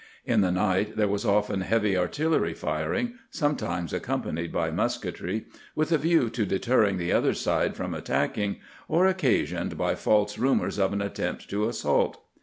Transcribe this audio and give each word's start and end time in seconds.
In 0.25 0.41
the 0.41 0.51
night 0.51 0.97
there 0.97 1.07
was 1.07 1.25
often 1.27 1.61
heavy 1.61 1.95
artillery 1.95 2.55
firing, 2.55 3.19
sometimes 3.29 3.93
accompanied 3.93 4.51
by 4.51 4.71
musketry, 4.71 5.45
with 5.75 5.91
a 5.91 5.99
view 5.99 6.27
to 6.31 6.43
deterring 6.43 6.97
the 6.97 7.11
other 7.13 7.35
side 7.35 7.75
from 7.75 7.93
attacking, 7.93 8.55
or 8.87 9.05
occasioned 9.05 9.77
by 9.77 9.93
false 9.93 10.39
rumors 10.39 10.79
of 10.79 10.91
an 10.93 11.03
attempt 11.03 11.51
to 11.51 11.69
assault. 11.69 12.19